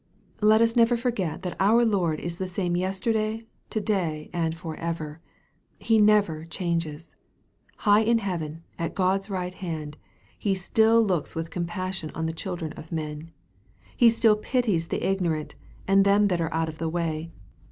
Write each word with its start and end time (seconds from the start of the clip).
Let 0.41 0.61
us 0.61 0.75
never 0.75 0.97
forget 0.97 1.43
that 1.43 1.55
our 1.59 1.85
Lord 1.85 2.19
is 2.19 2.39
the 2.39 2.47
same 2.47 2.75
yester 2.75 3.13
day, 3.13 3.45
to 3.69 3.79
day, 3.79 4.31
and 4.33 4.57
for 4.57 4.75
ever. 4.77 5.19
He 5.77 5.99
never 5.99 6.43
changes. 6.45 7.15
High 7.85 7.99
in 7.99 8.17
heaven, 8.17 8.63
at 8.79 8.95
God's 8.95 9.29
right 9.29 9.53
hand, 9.53 9.97
He 10.39 10.55
still 10.55 11.03
looks 11.03 11.35
with 11.35 11.51
com 11.51 11.67
passion 11.67 12.09
on 12.15 12.25
the 12.25 12.33
children 12.33 12.73
of 12.73 12.91
men. 12.91 13.29
He 13.95 14.09
still 14.09 14.37
pities 14.37 14.87
the 14.87 15.07
ignorant, 15.07 15.53
and 15.87 16.03
them 16.03 16.29
that 16.29 16.41
are 16.41 16.51
out 16.51 16.67
of 16.67 16.79
the 16.79 16.89
way. 16.89 17.29